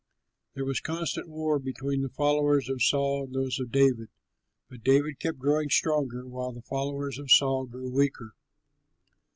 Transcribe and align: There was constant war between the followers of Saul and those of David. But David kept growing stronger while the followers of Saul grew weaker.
There 0.55 0.65
was 0.65 0.79
constant 0.79 1.29
war 1.29 1.59
between 1.59 2.01
the 2.01 2.09
followers 2.09 2.69
of 2.69 2.81
Saul 2.81 3.25
and 3.25 3.35
those 3.35 3.59
of 3.59 3.71
David. 3.71 4.07
But 4.67 4.83
David 4.83 5.19
kept 5.19 5.37
growing 5.37 5.69
stronger 5.69 6.25
while 6.25 6.53
the 6.53 6.63
followers 6.63 7.19
of 7.19 7.29
Saul 7.29 7.67
grew 7.67 7.87
weaker. 7.91 8.33